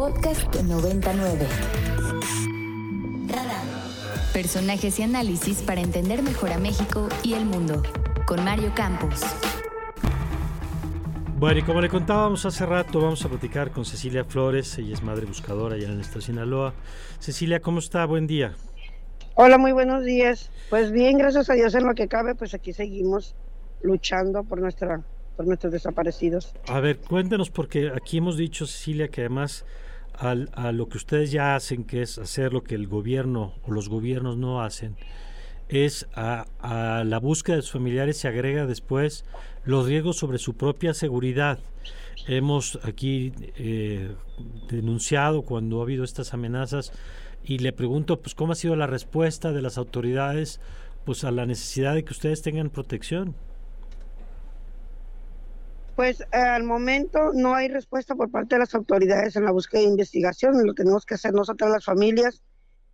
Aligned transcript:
Podcast 0.00 0.56
99. 0.62 1.46
Personajes 4.32 4.98
y 4.98 5.02
análisis 5.02 5.60
para 5.60 5.82
entender 5.82 6.22
mejor 6.22 6.52
a 6.52 6.58
México 6.58 7.06
y 7.22 7.34
el 7.34 7.44
mundo. 7.44 7.82
Con 8.26 8.42
Mario 8.42 8.72
Campos. 8.74 9.20
Bueno, 11.38 11.58
y 11.58 11.62
como 11.64 11.82
le 11.82 11.90
contábamos 11.90 12.46
hace 12.46 12.64
rato, 12.64 12.98
vamos 13.02 13.22
a 13.26 13.28
platicar 13.28 13.72
con 13.72 13.84
Cecilia 13.84 14.24
Flores. 14.24 14.78
Ella 14.78 14.94
es 14.94 15.02
madre 15.02 15.26
buscadora 15.26 15.74
allá 15.74 15.88
en 15.88 15.92
el 15.92 16.00
estado 16.00 16.20
de 16.20 16.24
Sinaloa. 16.24 16.72
Cecilia, 17.18 17.60
¿cómo 17.60 17.80
está? 17.80 18.06
Buen 18.06 18.26
día. 18.26 18.54
Hola, 19.34 19.58
muy 19.58 19.72
buenos 19.72 20.02
días. 20.02 20.50
Pues 20.70 20.92
bien, 20.92 21.18
gracias 21.18 21.50
a 21.50 21.52
Dios 21.52 21.74
en 21.74 21.86
lo 21.86 21.94
que 21.94 22.08
cabe, 22.08 22.34
pues 22.34 22.54
aquí 22.54 22.72
seguimos 22.72 23.34
luchando 23.82 24.44
por 24.44 24.62
nuestra 24.62 25.02
por 25.44 25.70
desaparecidos. 25.70 26.52
A 26.66 26.80
ver, 26.80 26.98
cuéntenos 26.98 27.50
porque 27.50 27.90
aquí 27.94 28.18
hemos 28.18 28.36
dicho 28.36 28.66
Cecilia 28.66 29.08
que 29.08 29.22
además 29.22 29.64
al, 30.14 30.50
a 30.52 30.72
lo 30.72 30.88
que 30.88 30.98
ustedes 30.98 31.30
ya 31.30 31.54
hacen, 31.54 31.84
que 31.84 32.02
es 32.02 32.18
hacer 32.18 32.52
lo 32.52 32.62
que 32.62 32.74
el 32.74 32.86
gobierno 32.86 33.54
o 33.66 33.72
los 33.72 33.88
gobiernos 33.88 34.36
no 34.36 34.62
hacen, 34.62 34.96
es 35.68 36.06
a, 36.14 36.46
a 36.58 37.04
la 37.04 37.18
búsqueda 37.18 37.56
de 37.56 37.62
sus 37.62 37.72
familiares 37.72 38.16
se 38.16 38.28
agrega 38.28 38.66
después 38.66 39.24
los 39.64 39.86
riesgos 39.86 40.16
sobre 40.16 40.38
su 40.38 40.54
propia 40.54 40.94
seguridad. 40.94 41.58
Hemos 42.26 42.78
aquí 42.82 43.32
eh, 43.56 44.12
denunciado 44.68 45.42
cuando 45.42 45.80
ha 45.80 45.84
habido 45.84 46.04
estas 46.04 46.34
amenazas 46.34 46.92
y 47.44 47.58
le 47.58 47.72
pregunto 47.72 48.20
pues 48.20 48.34
cómo 48.34 48.52
ha 48.52 48.56
sido 48.56 48.76
la 48.76 48.86
respuesta 48.86 49.52
de 49.52 49.62
las 49.62 49.78
autoridades 49.78 50.60
pues 51.04 51.24
a 51.24 51.30
la 51.30 51.46
necesidad 51.46 51.94
de 51.94 52.04
que 52.04 52.12
ustedes 52.12 52.42
tengan 52.42 52.68
protección. 52.70 53.34
Pues 56.00 56.24
al 56.32 56.64
momento 56.64 57.32
no 57.34 57.54
hay 57.54 57.68
respuesta 57.68 58.14
por 58.14 58.30
parte 58.30 58.54
de 58.54 58.60
las 58.60 58.74
autoridades 58.74 59.36
en 59.36 59.44
la 59.44 59.50
búsqueda 59.50 59.82
de 59.82 59.88
investigación, 59.88 60.66
lo 60.66 60.72
tenemos 60.72 61.04
que 61.04 61.12
hacer 61.12 61.34
nosotras 61.34 61.70
las 61.70 61.84
familias 61.84 62.42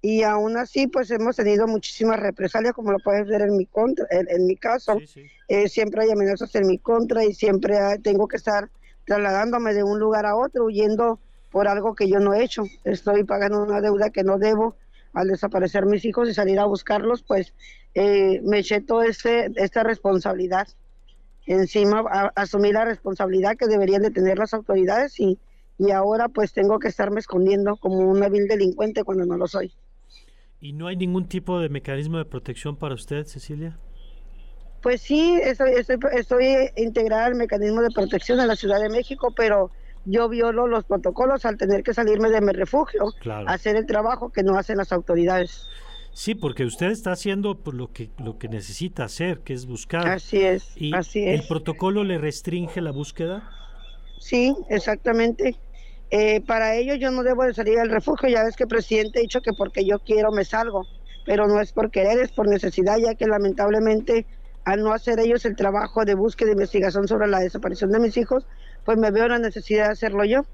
y 0.02 0.24
aún 0.24 0.56
así 0.56 0.88
pues 0.88 1.12
hemos 1.12 1.36
tenido 1.36 1.68
muchísimas 1.68 2.18
represalias 2.18 2.72
como 2.72 2.90
lo 2.90 2.98
puedes 2.98 3.28
ver 3.28 3.42
en 3.42 3.56
mi 3.56 3.64
contra, 3.66 4.04
en, 4.10 4.44
mi 4.44 4.56
caso, 4.56 4.98
Sí, 4.98 5.06
sí. 5.06 5.26
Eh, 5.46 5.68
siempre 5.68 6.02
hay 6.02 6.10
amenazas 6.10 6.52
en 6.56 6.66
mi 6.66 6.78
contra 6.78 7.24
y 7.24 7.32
siempre 7.32 7.78
hay- 7.78 8.00
tengo 8.00 8.26
que 8.26 8.38
estar 8.38 8.70
trasladándome 9.04 9.72
de 9.72 9.84
un 9.84 10.00
lugar 10.00 10.26
a 10.26 10.34
otro 10.34 10.64
huyendo 10.64 11.20
por 11.52 11.68
algo 11.68 11.94
que 11.94 12.08
yo 12.08 12.18
no 12.18 12.34
he 12.34 12.42
hecho, 12.42 12.64
estoy 12.82 13.22
pagando 13.22 13.62
una 13.62 13.80
deuda 13.80 14.10
que 14.10 14.24
no 14.24 14.36
debo. 14.38 14.74
Al 15.12 15.28
desaparecer 15.28 15.86
mis 15.86 16.04
hijos 16.04 16.28
y 16.28 16.34
salir 16.34 16.58
a 16.58 16.64
buscarlos, 16.64 17.22
pues 17.22 17.54
eh, 17.94 18.40
me 18.42 18.58
eché 18.58 18.80
toda 18.80 19.06
este, 19.06 19.52
esta 19.54 19.84
responsabilidad 19.84 20.66
encima 21.46 22.04
a- 22.10 22.32
asumí 22.36 22.72
la 22.72 22.84
responsabilidad 22.84 23.56
que 23.56 23.66
deberían 23.66 24.02
de 24.02 24.10
tener 24.10 24.38
las 24.38 24.52
autoridades 24.54 25.18
y, 25.20 25.38
y 25.78 25.90
ahora 25.90 26.28
pues 26.28 26.52
tengo 26.52 26.78
que 26.78 26.88
estarme 26.88 27.20
escondiendo 27.20 27.76
como 27.76 27.98
un 27.98 28.20
vil 28.30 28.48
delincuente 28.48 29.04
cuando 29.04 29.24
no 29.24 29.36
lo 29.36 29.46
soy. 29.46 29.72
¿Y 30.60 30.72
no 30.72 30.86
hay 30.88 30.96
ningún 30.96 31.28
tipo 31.28 31.60
de 31.60 31.68
mecanismo 31.68 32.18
de 32.18 32.24
protección 32.24 32.76
para 32.76 32.94
usted, 32.94 33.24
Cecilia? 33.26 33.78
Pues 34.82 35.00
sí, 35.02 35.38
estoy, 35.42 35.72
estoy, 35.72 35.98
estoy 36.12 36.70
integrada 36.76 37.26
al 37.26 37.34
mecanismo 37.34 37.82
de 37.82 37.90
protección 37.90 38.38
de 38.38 38.46
la 38.46 38.56
Ciudad 38.56 38.80
de 38.80 38.88
México, 38.88 39.32
pero 39.36 39.70
yo 40.04 40.28
violo 40.28 40.66
los 40.66 40.84
protocolos 40.84 41.44
al 41.44 41.56
tener 41.56 41.82
que 41.82 41.92
salirme 41.92 42.30
de 42.30 42.40
mi 42.40 42.52
refugio 42.52 43.12
Claro. 43.20 43.48
hacer 43.48 43.74
el 43.76 43.86
trabajo 43.86 44.30
que 44.30 44.42
no 44.44 44.56
hacen 44.56 44.76
las 44.78 44.92
autoridades. 44.92 45.66
Sí, 46.16 46.34
porque 46.34 46.64
usted 46.64 46.86
está 46.86 47.12
haciendo 47.12 47.58
pues, 47.58 47.76
lo 47.76 47.92
que 47.92 48.08
lo 48.16 48.38
que 48.38 48.48
necesita 48.48 49.04
hacer, 49.04 49.40
que 49.40 49.52
es 49.52 49.66
buscar. 49.66 50.08
Así 50.08 50.38
es, 50.38 50.72
¿Y 50.74 50.94
así 50.94 51.22
el 51.22 51.40
es. 51.40 51.46
protocolo 51.46 52.04
le 52.04 52.16
restringe 52.16 52.80
la 52.80 52.90
búsqueda? 52.90 53.50
Sí, 54.18 54.56
exactamente. 54.70 55.56
Eh, 56.10 56.40
para 56.40 56.74
ello 56.74 56.94
yo 56.94 57.10
no 57.10 57.22
debo 57.22 57.44
de 57.44 57.52
salir 57.52 57.74
del 57.74 57.90
refugio, 57.90 58.30
ya 58.30 58.44
ves 58.44 58.56
que 58.56 58.62
el 58.62 58.68
presidente 58.70 59.18
ha 59.18 59.20
dicho 59.20 59.42
que 59.42 59.52
porque 59.52 59.84
yo 59.84 59.98
quiero 59.98 60.32
me 60.32 60.46
salgo, 60.46 60.86
pero 61.26 61.48
no 61.48 61.60
es 61.60 61.72
por 61.72 61.90
querer, 61.90 62.18
es 62.18 62.32
por 62.32 62.48
necesidad, 62.48 62.96
ya 62.96 63.14
que 63.14 63.26
lamentablemente 63.26 64.24
al 64.64 64.82
no 64.82 64.94
hacer 64.94 65.20
ellos 65.20 65.44
el 65.44 65.54
trabajo 65.54 66.06
de 66.06 66.14
búsqueda 66.14 66.48
e 66.48 66.52
investigación 66.52 67.06
sobre 67.08 67.26
la 67.28 67.40
desaparición 67.40 67.92
de 67.92 68.00
mis 68.00 68.16
hijos, 68.16 68.46
pues 68.86 68.96
me 68.96 69.10
veo 69.10 69.28
la 69.28 69.38
necesidad 69.38 69.88
de 69.88 69.92
hacerlo 69.92 70.24
yo. 70.24 70.46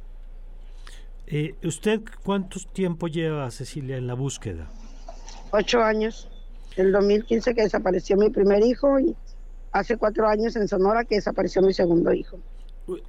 Eh, 1.28 1.54
¿Usted 1.62 2.00
cuánto 2.24 2.58
tiempo 2.72 3.06
lleva, 3.06 3.48
Cecilia, 3.52 3.96
en 3.96 4.08
la 4.08 4.14
búsqueda? 4.14 4.68
Ocho 5.52 5.82
años, 5.82 6.30
el 6.76 6.92
2015 6.92 7.54
que 7.54 7.62
desapareció 7.62 8.16
mi 8.16 8.30
primer 8.30 8.62
hijo 8.64 8.98
y 8.98 9.14
hace 9.72 9.96
cuatro 9.96 10.26
años 10.26 10.56
en 10.56 10.66
Sonora 10.66 11.04
que 11.04 11.16
desapareció 11.16 11.62
mi 11.62 11.74
segundo 11.74 12.12
hijo. 12.12 12.38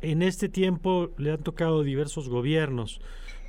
En 0.01 0.21
este 0.21 0.49
tiempo 0.49 1.09
le 1.17 1.31
han 1.31 1.41
tocado 1.41 1.83
diversos 1.83 2.29
gobiernos. 2.29 3.01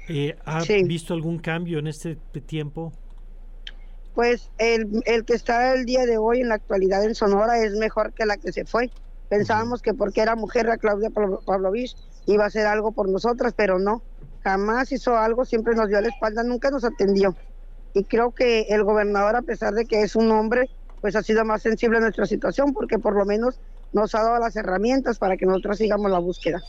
Eh, 0.09 0.37
¿Ha 0.44 0.60
Sí. 0.62 0.84
visto 0.84 1.12
algún 1.12 1.38
cambio 1.38 1.78
en 1.78 1.87
este 1.88 2.16
tiempo? 2.47 2.93
Pues 4.15 4.50
el, 4.59 5.03
el 5.06 5.25
que 5.25 5.34
está 5.34 5.75
el 5.75 5.84
día 5.87 6.06
de 6.06 6.19
hoy 6.19 6.41
en 6.41 6.49
la 6.49 6.55
actualidad 6.55 7.05
en 7.05 7.15
Sonora 7.16 7.59
es 7.65 7.72
mejor 7.75 8.12
que 8.12 8.26
la 8.26 8.37
que 8.37 8.53
se 8.53 8.65
fue. 8.65 8.91
Pensábamos 9.28 9.82
que 9.82 9.93
porque 9.93 10.21
era 10.21 10.37
mujer 10.37 10.66
la 10.66 10.76
Claudia 10.78 11.11
Pablo- 11.11 11.41
Pavlovich 11.44 11.97
iba 12.26 12.44
a 12.44 12.47
hacer 12.47 12.66
algo 12.66 12.93
por 12.93 13.09
nosotras, 13.09 13.55
pero 13.56 13.78
no. 13.81 14.03
Jamás 14.44 14.93
hizo 14.93 15.16
algo, 15.16 15.44
siempre 15.44 15.75
nos 15.75 15.88
dio 15.88 16.00
la 16.00 16.09
espalda, 16.09 16.44
nunca 16.44 16.71
nos 16.71 16.84
atendió. 16.84 17.34
Y 17.94 18.05
creo 18.05 18.32
que 18.32 18.62
el 18.71 18.82
gobernador, 18.82 19.37
a 19.37 19.43
pesar 19.43 19.72
de 19.72 19.87
que 19.87 20.03
es 20.03 20.16
un 20.16 20.31
hombre, 20.32 20.69
pues 21.00 21.15
ha 21.16 21.22
sido 21.22 21.44
más 21.44 21.62
sensible 21.62 21.99
a 21.99 22.00
nuestra 22.00 22.27
situación 22.27 22.75
porque 22.75 22.99
por 22.99 23.15
lo 23.15 23.25
menos 23.25 23.60
nos 23.93 24.15
ha 24.16 24.22
dado 24.22 24.38
las 24.41 24.56
herramientas 24.56 25.19
para 25.19 25.37
que 25.37 25.47
nosotros 25.47 25.78
sigamos 25.78 26.10
la 26.10 26.19
búsqueda. 26.19 26.60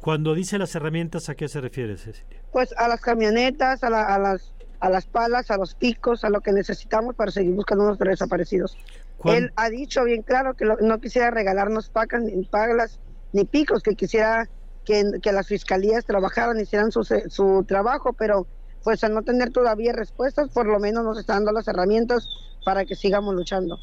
Cuando 0.00 0.34
dice 0.34 0.58
las 0.58 0.74
herramientas, 0.74 1.28
¿a 1.28 1.34
qué 1.34 1.48
se 1.48 1.60
refiere, 1.60 1.96
Cecilia? 1.98 2.40
Pues 2.50 2.74
a 2.78 2.88
las 2.88 3.00
camionetas, 3.02 3.84
a, 3.84 3.90
la- 3.90 4.04
a 4.06 4.18
las, 4.18 4.52
a 4.80 4.88
las 4.88 5.04
palas, 5.06 5.50
a 5.50 5.58
los 5.58 5.74
picos, 5.74 6.24
a 6.24 6.30
lo 6.30 6.40
que 6.40 6.52
necesitamos 6.52 7.14
para 7.14 7.30
seguir 7.30 7.52
buscando 7.54 7.84
a 7.84 7.88
nuestros 7.88 8.08
desaparecidos. 8.10 8.78
¿Cuán- 9.18 9.36
Él 9.36 9.52
ha 9.56 9.68
dicho 9.68 10.02
bien 10.04 10.22
claro 10.22 10.54
que 10.54 10.64
lo- 10.64 10.78
no 10.80 10.98
quisiera 10.98 11.30
regalarnos 11.30 11.90
pacas, 11.90 12.22
ni 12.22 12.42
palas, 12.46 12.98
ni 13.32 13.44
picos, 13.44 13.82
que 13.82 13.94
quisiera 13.96 14.48
que, 14.86 15.02
que 15.22 15.32
las 15.32 15.46
fiscalías 15.46 16.04
trabajaran, 16.06 16.58
hicieran 16.60 16.90
su, 16.92 17.02
su 17.04 17.64
trabajo, 17.66 18.12
pero 18.14 18.46
pues 18.84 19.02
al 19.02 19.14
no 19.14 19.22
tener 19.22 19.50
todavía 19.50 19.92
respuestas, 19.92 20.50
por 20.50 20.66
lo 20.66 20.78
menos 20.78 21.02
nos 21.04 21.18
está 21.18 21.32
dando 21.34 21.50
las 21.52 21.66
herramientas 21.66 22.28
para 22.64 22.84
que 22.84 22.94
sigamos 22.94 23.34
luchando. 23.34 23.78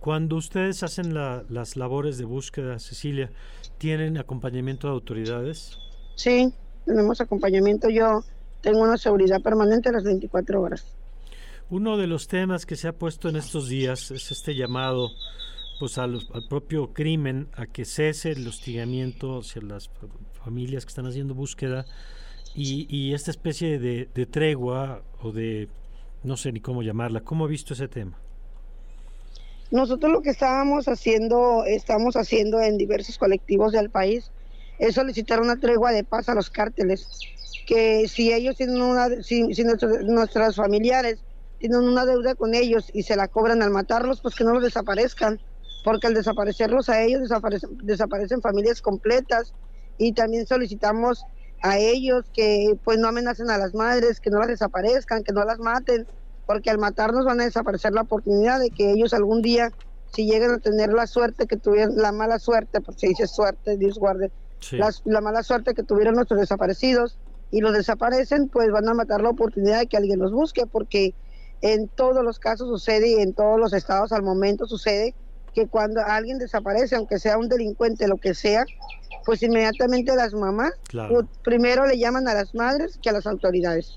Cuando 0.00 0.36
ustedes 0.36 0.82
hacen 0.82 1.12
la- 1.14 1.44
las 1.48 1.76
labores 1.76 2.16
de 2.18 2.24
búsqueda, 2.24 2.78
Cecilia, 2.78 3.30
¿tienen 3.78 4.16
acompañamiento 4.18 4.86
de 4.86 4.92
autoridades? 4.94 5.78
Sí, 6.14 6.52
tenemos 6.86 7.20
acompañamiento. 7.20 7.88
Yo 7.90 8.22
tengo 8.60 8.80
una 8.80 8.96
seguridad 8.96 9.40
permanente 9.42 9.88
a 9.88 9.92
las 9.92 10.04
24 10.04 10.60
horas. 10.60 10.84
Uno 11.70 11.96
de 11.96 12.06
los 12.06 12.28
temas 12.28 12.66
que 12.66 12.76
se 12.76 12.88
ha 12.88 12.92
puesto 12.92 13.28
en 13.28 13.36
estos 13.36 13.68
días 13.68 14.10
es 14.10 14.30
este 14.30 14.54
llamado 14.54 15.10
pues 15.80 15.98
a 15.98 16.06
los- 16.06 16.30
al 16.32 16.46
propio 16.48 16.92
crimen 16.92 17.48
a 17.56 17.66
que 17.66 17.84
cese 17.84 18.30
el 18.30 18.46
hostigamiento 18.46 19.38
hacia 19.40 19.60
las 19.62 19.88
fa- 19.88 20.06
familias 20.44 20.84
que 20.84 20.90
están 20.90 21.06
haciendo 21.06 21.34
búsqueda 21.34 21.84
y, 22.54 22.86
y 22.88 23.14
esta 23.14 23.30
especie 23.30 23.78
de, 23.78 24.26
tregua 24.26 25.02
o 25.20 25.32
de 25.32 25.68
no 26.22 26.36
sé 26.36 26.52
ni 26.52 26.60
cómo 26.60 26.82
llamarla. 26.82 27.20
¿Cómo 27.20 27.44
ha 27.44 27.48
visto 27.48 27.74
ese 27.74 27.88
tema? 27.88 28.18
Nosotros 29.70 30.12
lo 30.12 30.22
que 30.22 30.30
estábamos 30.30 30.86
haciendo, 30.86 31.64
estamos 31.64 32.16
haciendo 32.16 32.60
en 32.60 32.78
diversos 32.78 33.18
colectivos 33.18 33.72
del 33.72 33.90
país, 33.90 34.30
es 34.78 34.94
solicitar 34.94 35.40
una 35.40 35.58
tregua 35.58 35.92
de 35.92 36.04
paz 36.04 36.28
a 36.28 36.34
los 36.34 36.48
cárteles, 36.48 37.18
que 37.66 38.06
si 38.08 38.32
ellos 38.32 38.56
tienen 38.56 38.80
una, 38.80 39.22
si, 39.22 39.52
si 39.54 39.64
nuestros, 39.64 40.00
nuestras 40.04 40.56
familiares 40.56 41.18
tienen 41.58 41.80
una 41.80 42.04
deuda 42.04 42.34
con 42.34 42.54
ellos 42.54 42.90
y 42.92 43.02
se 43.02 43.16
la 43.16 43.28
cobran 43.28 43.62
al 43.62 43.70
matarlos, 43.70 44.20
pues 44.20 44.34
que 44.34 44.44
no 44.44 44.54
los 44.54 44.62
desaparezcan, 44.62 45.40
porque 45.82 46.06
al 46.06 46.14
desaparecerlos 46.14 46.88
a 46.88 47.02
ellos 47.02 47.22
desaparecen, 47.22 47.78
desaparecen 47.82 48.40
familias 48.40 48.80
completas 48.80 49.54
y 49.98 50.12
también 50.12 50.46
solicitamos 50.46 51.24
a 51.64 51.78
ellos 51.78 52.24
que 52.34 52.74
pues 52.84 52.98
no 52.98 53.08
amenacen 53.08 53.48
a 53.48 53.56
las 53.56 53.72
madres, 53.72 54.20
que 54.20 54.28
no 54.28 54.38
las 54.38 54.48
desaparezcan, 54.48 55.24
que 55.24 55.32
no 55.32 55.44
las 55.44 55.58
maten, 55.58 56.06
porque 56.44 56.68
al 56.68 56.76
matarnos 56.78 57.24
van 57.24 57.40
a 57.40 57.44
desaparecer 57.44 57.94
la 57.94 58.02
oportunidad 58.02 58.60
de 58.60 58.70
que 58.70 58.90
ellos 58.92 59.14
algún 59.14 59.40
día, 59.40 59.70
si 60.04 60.26
llegan 60.26 60.50
a 60.50 60.58
tener 60.58 60.92
la 60.92 61.06
suerte 61.06 61.46
que 61.46 61.56
tuvieron, 61.56 61.96
la 61.96 62.12
mala 62.12 62.38
suerte, 62.38 62.82
porque 62.82 63.00
se 63.00 63.06
dice 63.08 63.26
suerte, 63.26 63.78
Dios 63.78 63.96
guarde, 63.98 64.30
Sí. 64.60 64.76
las- 64.76 65.00
la 65.04 65.22
mala 65.22 65.42
suerte 65.42 65.72
que 65.72 65.82
tuvieron 65.84 66.16
nuestros 66.16 66.38
desaparecidos 66.38 67.18
y 67.50 67.62
los 67.62 67.72
desaparecen, 67.72 68.50
pues 68.50 68.70
van 68.70 68.86
a 68.86 68.92
matar 68.92 69.22
la 69.22 69.30
oportunidad 69.30 69.78
de 69.80 69.86
que 69.86 69.96
alguien 69.96 70.18
los 70.18 70.32
busque, 70.32 70.66
porque 70.66 71.16
en 71.62 71.88
todos 71.88 72.22
los 72.22 72.38
casos 72.38 72.68
sucede 72.68 73.08
y 73.08 73.14
en 73.22 73.32
todos 73.32 73.58
los 73.58 73.72
estados 73.72 74.12
al 74.12 74.22
momento 74.22 74.66
sucede 74.66 75.16
que 75.54 75.66
cuando 75.68 76.00
alguien 76.04 76.38
desaparece, 76.38 76.96
aunque 76.96 77.18
sea 77.18 77.38
un 77.38 77.48
delincuente, 77.48 78.08
lo 78.08 78.16
que 78.16 78.34
sea, 78.34 78.64
pues 79.24 79.42
inmediatamente 79.42 80.14
las 80.16 80.34
mamás 80.34 80.72
Claro. 80.88 81.20
u- 81.20 81.26
primero 81.42 81.86
le 81.86 81.98
llaman 81.98 82.28
a 82.28 82.34
las 82.34 82.54
madres 82.54 82.98
que 83.02 83.08
a 83.10 83.12
las 83.12 83.26
autoridades. 83.26 83.94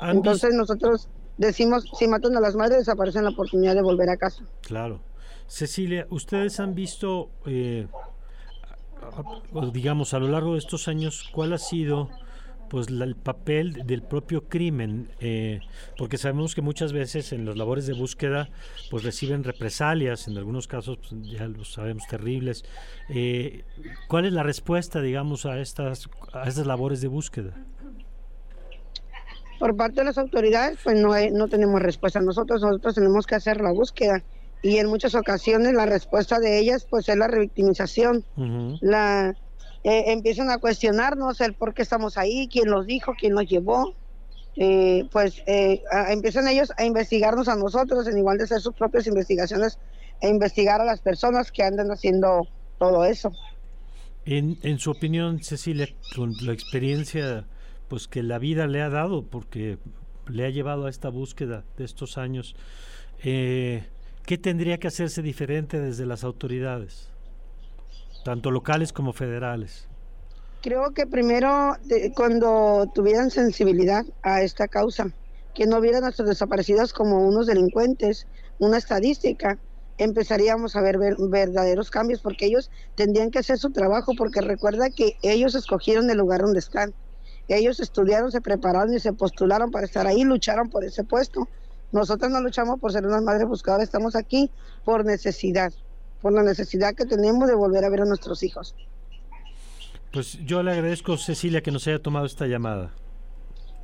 ¿Han 0.00 0.16
Entonces 0.16 0.54
nosotros 0.54 1.08
decimos, 1.36 1.84
si 1.98 2.06
matan 2.08 2.36
a 2.36 2.40
las 2.40 2.54
madres, 2.54 2.78
desaparecen 2.78 3.24
la 3.24 3.30
oportunidad 3.30 3.74
de 3.74 3.82
volver 3.82 4.08
a 4.08 4.16
casa. 4.16 4.42
Claro. 4.62 5.00
Cecilia, 5.48 6.06
¿ustedes 6.10 6.60
han 6.60 6.74
visto, 6.74 7.30
eh, 7.46 7.86
digamos, 9.72 10.14
a 10.14 10.18
lo 10.18 10.28
largo 10.28 10.52
de 10.52 10.58
estos 10.58 10.88
años, 10.88 11.28
cuál 11.32 11.52
ha 11.52 11.58
sido 11.58 12.10
pues 12.68 12.88
el 12.88 13.16
papel 13.16 13.86
del 13.86 14.02
propio 14.02 14.48
crimen, 14.48 15.10
eh, 15.20 15.60
porque 15.96 16.18
sabemos 16.18 16.54
que 16.54 16.62
muchas 16.62 16.92
veces 16.92 17.32
en 17.32 17.44
las 17.44 17.56
labores 17.56 17.86
de 17.86 17.94
búsqueda 17.94 18.48
pues 18.90 19.04
reciben 19.04 19.44
represalias, 19.44 20.28
en 20.28 20.36
algunos 20.36 20.68
casos 20.68 20.98
pues, 20.98 21.12
ya 21.30 21.46
lo 21.46 21.64
sabemos 21.64 22.06
terribles. 22.06 22.64
Eh, 23.08 23.64
¿Cuál 24.08 24.26
es 24.26 24.32
la 24.32 24.42
respuesta, 24.42 25.00
digamos, 25.00 25.46
a 25.46 25.60
estas 25.60 26.08
a 26.32 26.48
estas 26.48 26.66
labores 26.66 27.00
de 27.00 27.08
búsqueda? 27.08 27.54
Por 29.58 29.76
parte 29.76 30.00
de 30.00 30.04
las 30.04 30.18
autoridades, 30.18 30.78
pues 30.84 31.00
no, 31.00 31.14
no 31.32 31.48
tenemos 31.48 31.82
respuesta. 31.82 32.20
Nosotros 32.20 32.60
nosotros 32.60 32.94
tenemos 32.94 33.26
que 33.26 33.34
hacer 33.34 33.60
la 33.60 33.72
búsqueda 33.72 34.22
y 34.62 34.78
en 34.78 34.88
muchas 34.88 35.14
ocasiones 35.14 35.72
la 35.72 35.86
respuesta 35.86 36.38
de 36.38 36.58
ellas 36.58 36.86
pues 36.88 37.08
es 37.08 37.16
la 37.16 37.28
revictimización, 37.28 38.24
la 38.80 39.36
eh, 39.84 40.12
empiezan 40.12 40.50
a 40.50 40.58
cuestionarnos 40.58 41.40
el 41.40 41.54
por 41.54 41.72
qué 41.74 41.82
estamos 41.82 42.18
ahí, 42.18 42.48
quién 42.48 42.70
los 42.70 42.86
dijo, 42.86 43.14
quién 43.18 43.34
nos 43.34 43.46
llevó. 43.46 43.94
Eh, 44.56 45.08
pues 45.12 45.42
eh, 45.46 45.82
empiezan 46.08 46.48
ellos 46.48 46.72
a 46.76 46.84
investigarnos 46.84 47.48
a 47.48 47.54
nosotros, 47.54 48.08
en 48.08 48.18
igual 48.18 48.38
de 48.38 48.44
hacer 48.44 48.60
sus 48.60 48.74
propias 48.74 49.06
investigaciones, 49.06 49.78
e 50.20 50.28
investigar 50.28 50.80
a 50.80 50.84
las 50.84 51.00
personas 51.00 51.52
que 51.52 51.62
andan 51.62 51.90
haciendo 51.92 52.48
todo 52.78 53.04
eso. 53.04 53.30
En, 54.24 54.58
en 54.62 54.78
su 54.80 54.90
opinión, 54.90 55.42
Cecilia, 55.42 55.88
con 56.16 56.32
la 56.42 56.52
experiencia 56.52 57.44
pues 57.86 58.08
que 58.08 58.22
la 58.22 58.38
vida 58.38 58.66
le 58.66 58.82
ha 58.82 58.90
dado, 58.90 59.24
porque 59.24 59.78
le 60.26 60.44
ha 60.44 60.50
llevado 60.50 60.86
a 60.86 60.90
esta 60.90 61.08
búsqueda 61.08 61.64
de 61.78 61.84
estos 61.84 62.18
años, 62.18 62.54
¿qué 63.22 64.38
tendría 64.42 64.76
que 64.76 64.88
hacerse 64.88 65.22
diferente 65.22 65.80
desde 65.80 66.04
las 66.04 66.24
autoridades? 66.24 67.08
Tanto 68.28 68.50
locales 68.50 68.92
como 68.92 69.14
federales? 69.14 69.88
Creo 70.60 70.92
que 70.92 71.06
primero, 71.06 71.78
cuando 72.14 72.86
tuvieran 72.94 73.30
sensibilidad 73.30 74.04
a 74.22 74.42
esta 74.42 74.68
causa, 74.68 75.06
que 75.54 75.64
no 75.64 75.80
vieran 75.80 76.02
a 76.02 76.08
nuestros 76.08 76.28
desaparecidos 76.28 76.92
como 76.92 77.26
unos 77.26 77.46
delincuentes, 77.46 78.26
una 78.58 78.76
estadística, 78.76 79.56
empezaríamos 79.96 80.76
a 80.76 80.82
ver, 80.82 80.98
verdaderos 80.98 81.90
cambios, 81.90 82.20
porque 82.20 82.44
ellos 82.44 82.70
tendrían 82.96 83.30
que 83.30 83.38
hacer 83.38 83.56
su 83.56 83.70
trabajo, 83.70 84.12
porque 84.14 84.42
recuerda 84.42 84.90
que 84.90 85.16
ellos 85.22 85.54
escogieron 85.54 86.10
el 86.10 86.18
lugar 86.18 86.42
donde 86.42 86.58
están. 86.58 86.92
Ellos 87.48 87.80
estudiaron, 87.80 88.30
se 88.30 88.42
prepararon 88.42 88.92
y 88.92 89.00
se 89.00 89.14
postularon 89.14 89.70
para 89.70 89.86
estar 89.86 90.06
ahí, 90.06 90.22
lucharon 90.22 90.68
por 90.68 90.84
ese 90.84 91.02
puesto. 91.02 91.48
Nosotros 91.92 92.30
no 92.30 92.42
luchamos 92.42 92.78
por 92.78 92.92
ser 92.92 93.06
unas 93.06 93.22
madres 93.22 93.48
buscadoras, 93.48 93.84
estamos 93.84 94.14
aquí 94.16 94.50
por 94.84 95.06
necesidad 95.06 95.72
por 96.20 96.32
la 96.32 96.42
necesidad 96.42 96.94
que 96.94 97.06
tenemos 97.06 97.48
de 97.48 97.54
volver 97.54 97.84
a 97.84 97.90
ver 97.90 98.02
a 98.02 98.04
nuestros 98.04 98.42
hijos. 98.42 98.74
Pues 100.12 100.38
yo 100.44 100.62
le 100.62 100.72
agradezco, 100.72 101.16
Cecilia, 101.16 101.62
que 101.62 101.70
nos 101.70 101.86
haya 101.86 101.98
tomado 101.98 102.26
esta 102.26 102.46
llamada. 102.46 102.92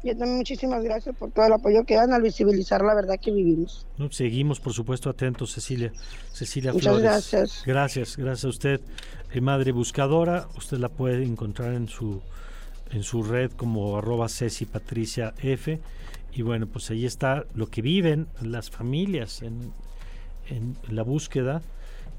Yo 0.03 0.11
también 0.17 0.37
muchísimas 0.37 0.85
gracias 0.85 1.17
por 1.17 1.31
todo 1.31 1.47
el 1.47 1.53
apoyo 1.55 1.85
que 1.85 1.95
dan 1.95 2.13
al 2.13 2.21
visibilizar 2.21 2.83
la 2.83 2.95
verdad 2.95 3.19
que 3.19 3.31
vivimos. 3.31 3.87
seguimos, 4.11 4.61
por 4.61 4.75
supuesto, 4.75 5.09
atentos, 5.09 5.53
Cecilia. 5.53 5.93
Cecilia 6.31 6.75
Muchas 6.75 6.99
gracias. 6.99 7.63
Gracias, 7.65 8.17
gracias 8.19 8.45
a 8.45 8.49
usted. 8.49 8.81
Eh, 9.33 9.41
madre 9.41 9.73
Buscadora, 9.73 10.47
usted 10.57 10.77
la 10.77 10.91
puede 10.91 11.25
encontrar 11.25 11.73
en 11.73 11.89
su 11.89 12.21
en 12.91 13.03
su 13.03 13.23
red 13.23 13.51
como 13.53 13.97
arroba 13.97 14.29
Ceci 14.29 14.67
Patricia 14.67 15.33
F. 15.43 15.81
Y 16.33 16.43
bueno, 16.43 16.67
pues 16.67 16.91
ahí 16.91 17.07
está 17.07 17.45
lo 17.55 17.69
que 17.69 17.81
viven 17.81 18.27
las 18.43 18.71
familias 18.71 19.41
en, 19.41 19.73
en 20.49 20.77
la 20.91 21.03
búsqueda 21.03 21.63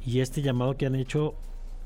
y 0.05 0.19
este 0.19 0.41
llamado 0.41 0.77
que 0.77 0.85
han 0.85 0.95
hecho, 0.95 1.33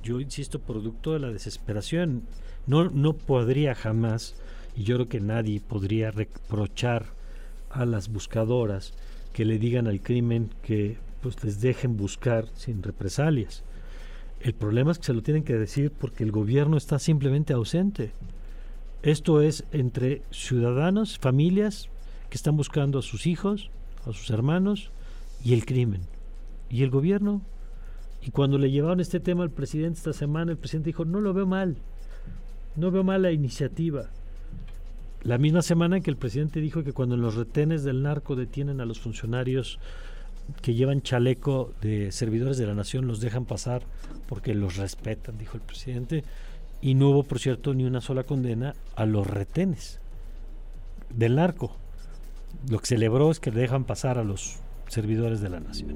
yo 0.04 0.19
insisto, 0.19 0.60
producto 0.60 1.13
de 1.13 1.19
la 1.19 1.31
desesperación. 1.31 2.24
No, 2.68 2.89
no 2.89 3.13
podría 3.13 3.75
jamás, 3.75 4.36
y 4.75 4.83
yo 4.83 4.95
creo 4.95 5.10
que 5.10 5.21
nadie 5.21 5.62
podría 5.62 6.12
reprochar 6.12 7.06
a 7.69 7.86
las 7.86 8.10
buscadoras 8.10 8.94
que 9.31 9.45
le 9.45 9.57
digan 9.57 9.88
al 9.88 10.01
crimen 10.01 10.50
que 10.63 10.98
pues 11.21 11.44
les 11.44 11.62
dejen 11.62 11.98
buscar 11.98 12.48
sin 12.56 12.83
represalias. 12.83 13.63
El 14.42 14.54
problema 14.54 14.92
es 14.92 15.00
que 15.00 15.06
se 15.06 15.13
lo 15.13 15.21
tienen 15.21 15.44
que 15.44 15.54
decir 15.57 15.92
porque 15.92 16.24
el 16.24 16.31
gobierno 16.31 16.77
está 16.77 17.00
simplemente 17.00 17.54
ausente. 17.54 18.12
Esto 19.01 19.42
es 19.42 19.63
entre 19.71 20.21
ciudadanos, 20.31 21.19
familias 21.19 21.89
que 22.30 22.36
están 22.36 22.57
buscando 22.57 23.00
a 23.00 23.01
sus 23.01 23.27
hijos, 23.27 23.69
a 24.06 24.13
sus 24.13 24.30
hermanos 24.30 24.92
y 25.44 25.54
el 25.54 25.66
crimen. 25.66 26.01
Y 26.69 26.83
el 26.83 26.89
gobierno 26.89 27.42
y 28.21 28.31
cuando 28.31 28.57
le 28.57 28.71
llevaron 28.71 29.00
este 29.00 29.19
tema 29.19 29.44
al 29.44 29.51
presidente 29.51 29.98
esta 29.98 30.13
semana, 30.13 30.51
el 30.51 30.57
presidente 30.57 30.89
dijo, 30.89 31.06
no 31.06 31.21
lo 31.21 31.33
veo 31.33 31.45
mal, 31.45 31.77
no 32.75 32.92
veo 32.92 33.04
mal 33.04 33.21
la 33.21 33.31
iniciativa. 33.31 34.10
La 35.24 35.38
misma 35.38 35.62
semana 35.62 35.98
en 35.98 36.04
que 36.04 36.12
el 36.12 36.18
presidente 36.18 36.62
dijo 36.62 36.83
que 36.83 36.94
cuando 36.94 37.16
en 37.16 37.21
los 37.21 37.36
retenes 37.36 37.83
del 37.83 38.04
narco 38.04 38.36
detienen 38.36 38.81
a 38.81 38.86
los 38.86 39.00
funcionarios 39.00 39.80
que 40.62 40.74
llevan 40.74 41.01
chaleco 41.01 41.74
de 41.81 42.12
servidores 42.12 42.57
de 42.57 42.66
la 42.66 42.74
nación, 42.74 43.07
los 43.07 43.19
dejan 43.19 43.45
pasar 43.45 43.83
porque 44.27 44.56
los 44.56 44.77
respetan, 44.77 45.38
dijo 45.38 45.57
el 45.57 45.63
presidente, 45.63 46.24
y 46.81 46.95
no 46.95 47.10
hubo, 47.10 47.24
por 47.24 47.39
cierto, 47.39 47.74
ni 47.74 47.86
una 47.86 48.01
sola 48.01 48.24
condena 48.24 48.75
a 48.95 49.06
los 49.06 49.27
retenes 49.27 50.00
del 51.10 51.36
narco. 51.36 51.75
Lo 52.69 52.80
que 52.80 52.88
celebró 52.88 53.31
es 53.31 53.39
que 53.39 53.51
dejan 53.51 53.83
pasar 53.83 54.18
a 54.18 54.24
los 54.24 54.60
servidores 54.88 55.42
de 55.42 55.50
la 55.50 55.60
nación. 55.60 55.95